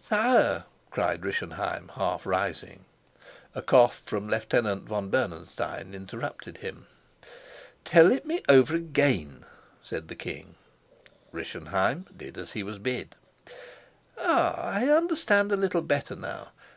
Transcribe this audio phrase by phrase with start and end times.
[0.00, 2.84] "Sire" cried Rischenheim, half rising.
[3.56, 6.86] A cough from Lieutenant von Bernenstein interrupted him.
[7.84, 9.44] "Tell it me all over again,"
[9.82, 10.54] said the king.
[11.32, 13.16] Rischenheim did as he was bid.
[14.16, 16.50] "Ah, I understand a little better now.